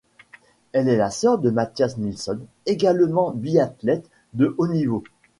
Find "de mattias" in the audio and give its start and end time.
1.37-1.93